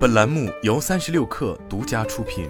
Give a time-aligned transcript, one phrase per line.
[0.00, 2.48] 本栏目由三十六氪独家出品。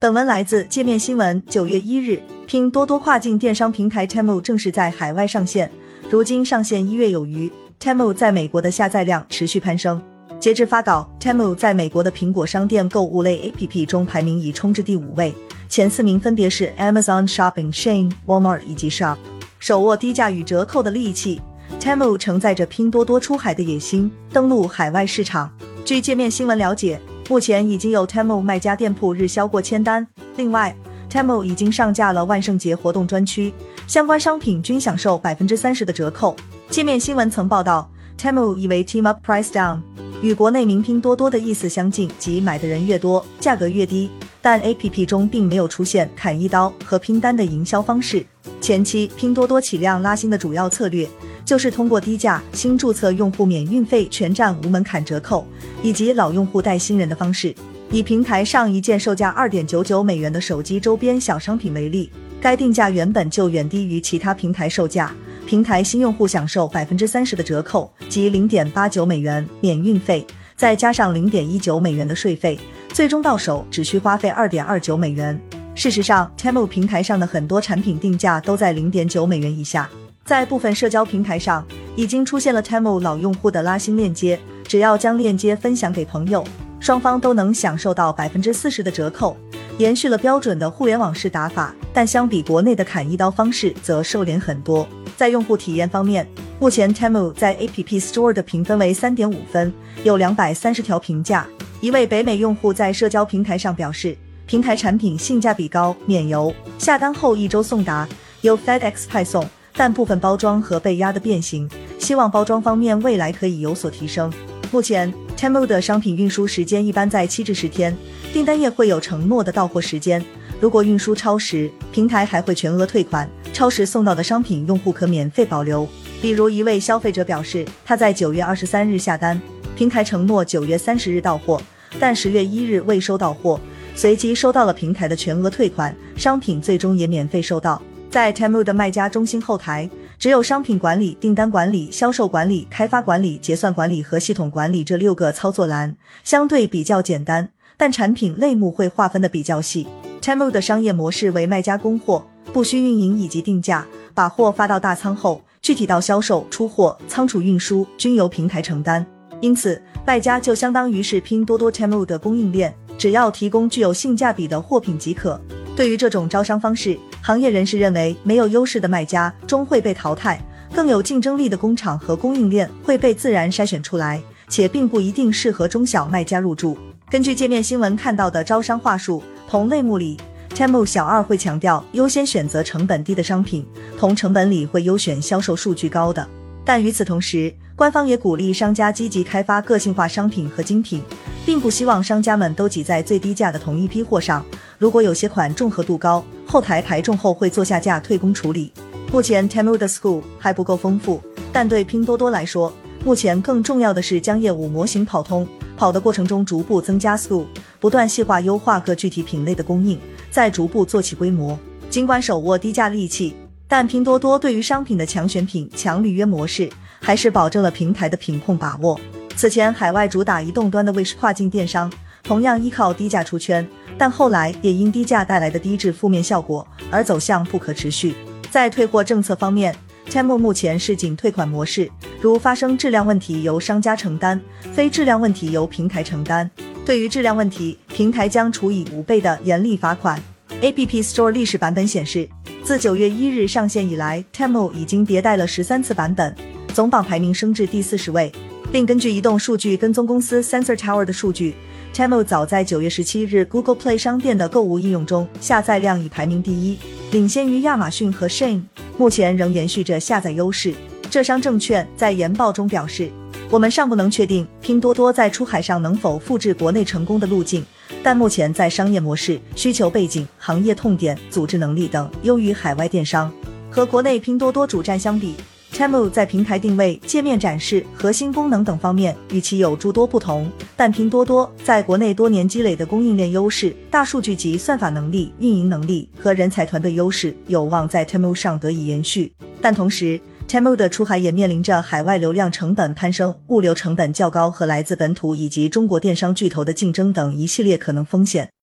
[0.00, 1.44] 本文来自界面新闻。
[1.44, 5.70] 九月一日，拼多多跨境电商平台 Temu 正式在海外上线，
[6.08, 10.02] 如今上线一月有余，Temu 在美国的下载量持续攀升。
[10.40, 15.34] 截至发稿，Temu 在美国的苹果商店购物类 APP 中排名已冲至第五位，
[15.68, 19.18] 前四名分别是 Amazon Shopping、Shein、Walmart 以及 Shop。
[19.58, 21.40] 手握低价与折扣的利器
[21.84, 25.52] ，Temu 承载着拼多多出海的野心，登陆海外市场。
[25.84, 26.98] 据界面新闻了解，
[27.28, 30.06] 目前已经有 Temu 卖家店铺日销过千单。
[30.36, 30.74] 另外
[31.10, 33.52] ，Temu 已经上架了万圣节活动专区，
[33.86, 36.34] 相关商品均享受百分之三十的折扣。
[36.70, 39.80] 界面新闻曾报道，Temu 以为 Team Up Price Down。
[40.22, 44.08] 与国内名拼多多的意思相近，即买的人越多，价格越低。
[44.40, 48.24] 但 A P P 中并没有出现砍一刀和拼单的营销方式。
[48.60, 51.06] 前期拼多多起量拉新的主要策略，
[51.44, 55.46] 就是通过低价新注册用户免运费、全站无门槛折扣，
[55.82, 57.54] 以及老用户带新人的方式。
[57.90, 62.10] 以平台上一件售价二点九九美元的手机周边小商品为例，
[62.40, 65.12] 该定价原本就远低于其他平台售价。
[65.46, 75.38] 平台新用户享受百分之三十的折扣，即零点八九美元免运费，再加上零点一九美元的税费，最终到手只需花费二点二九美元。
[75.74, 79.88] 事实上，Temu 平台上的很多产品定价都在零点九美元以下。
[80.24, 81.62] 在部分社交平台上，
[81.94, 86.42] 已经出现了 Temu 老用户的拉新链接，只要将链接分享给朋友，
[86.80, 89.36] 双方都能享受到百分之四十的折扣，
[89.76, 91.74] 延续了标准的互联网式打法。
[91.92, 94.88] 但相比国内的砍一刀方式，则收敛很多。
[95.14, 96.26] 在用户体验方面，
[96.58, 99.70] 目前 Temu 在 App Store 的评分为三点五分，
[100.04, 101.46] 有两百三十条评价。
[101.82, 108.08] 一位北美用户在社交平台上表示，平台产品性价比高，免邮，下单后一周送达，
[108.40, 114.32] 由 FedEx 派送，但部分包装盒被压得变形，希望包装方面未来可以有所提升。
[114.70, 117.96] 目前 Temu 的商品运输时间一般在七至十天，
[118.32, 120.24] 订单页会有承诺的到货时间，
[120.60, 123.28] 如果运输超时，平台还会全额退款。
[123.52, 125.88] 超时送到的商品，用户可免费保留。
[126.20, 129.40] 比如，一位消费者表示，他在九月二十三日下单，
[129.76, 131.60] 平台承诺九月三十日到货，
[132.00, 133.60] 但十月一日未收到货，
[133.94, 137.80] 随即收到了平台的全额退款，商品最终也免费收到。
[138.14, 149.88] 在 Temu 的卖家中心后台，只有商品管理、订单管理、销售管理、开发管理、结算管理和系统管理这六个操作栏，相对比较简单，但产品类目会划分的比较细。
[150.22, 152.24] Temu 的商业模式为卖家供货。
[152.52, 159.04] 不需运营以及定价，把货发到大仓后，具体到销售、出货、仓储运输均由平台承担。
[159.40, 165.40] 因此，卖家就相当于是拼多多 Temu 的供应链，只要提供具有性价比的货品即可。
[165.76, 170.40] 对于这种招商方式，行业人士认为，没有优势的卖家终会被淘汰，
[170.72, 176.78] 更有竞争力的工厂和供应链会被自然筛选出来，且并不一定适合中小卖家入驻。
[177.10, 180.16] 根据界面新闻看到的招商话术，同类目里。
[180.54, 183.66] Temu 小二会强调优先选择成本低的商品，
[183.98, 186.24] 同成本里会优选销售数据高的。
[186.64, 191.02] 但与此同时，官方也鼓励商家积极开发个性化商品和精品，
[191.44, 194.44] 并不希望商家们都挤在最低价的同一批货上。
[194.78, 198.72] 如果有些款重合度高，后台排重后会做下架退工处理。
[199.12, 201.20] 目前 Temu 的 School 还不够丰富，
[201.52, 202.72] 但对拼多多来说，
[203.04, 205.46] 目前更重要的是将业务模型跑通，
[205.76, 207.44] 跑的过程中逐步增加 School，
[207.78, 210.00] 不断细化优化各具体品类的供应。
[210.30, 211.56] 再逐步做起规模。
[211.88, 213.36] 尽管手握低价利器，
[213.68, 216.68] 但拼多多对于商品的强选品、强履约模式，
[217.00, 218.98] 还是保证了平台的品控把握。
[219.36, 223.66] 此前，海外主打移动端的 Wish 跨境电商，同样依靠低价出圈，
[223.98, 228.14] 但后来也因低价带来的低质负面效果而走向不可持续。
[228.50, 229.74] 在退货政策方面
[230.08, 231.90] ，Temu 目前是仅退款模式，
[232.20, 234.40] 如发生质量问题由商家承担，
[234.72, 236.48] 非质量问题由平台承担。
[236.86, 240.22] 对于质量问题，平台将处以五倍的严厉罚款。
[240.62, 242.28] App Store 历史版本显示，
[242.62, 246.34] 自九月一日上线以来，Temu 已经迭代了十三次版本，
[246.72, 248.30] 总榜排名升至第四十位。
[248.74, 251.54] 并根据移动数据跟踪公司 Sensor Tower 的数据
[251.94, 256.76] ，Temu 早在九月十七日 Google Play 商店的购物应用中，下载量已排名第一，
[257.12, 258.62] 领先于亚马逊和 Shein，
[258.98, 260.74] 目前仍延续着下载优势。
[261.08, 263.08] 浙商证券在研报中表示。
[263.48, 267.64] 我们尚不能确定拼多多在出海上能否复制国内成功的路径，
[268.02, 273.32] 但目前在商业模式、需求背景、行业痛点、组织能力等优于海外电商。
[273.70, 275.36] 和国内拼多多主站相比
[275.74, 280.48] ，Temu 在平台定位、界面展示、核心功能等方面与其有诸多不同。
[280.76, 289.32] 但拼多多在国内多年积累的供应链优势、大数据及算法能力、运营能力和人才团队优势，有望在 Temu 上得以延续。
[289.60, 298.50] 但同时，Temu 的出海也面临着海外流量成本攀升、物流成本较高和来自本土以及中国电商巨头的竞争等一系列可能风险。